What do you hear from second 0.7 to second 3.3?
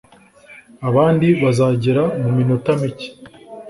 Abandi bazagera muminota mike.